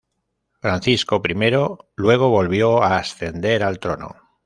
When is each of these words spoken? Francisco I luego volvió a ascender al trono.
Francisco 0.59 1.21
I 1.23 1.77
luego 1.97 2.29
volvió 2.31 2.81
a 2.81 2.97
ascender 2.97 3.61
al 3.61 3.77
trono. 3.77 4.15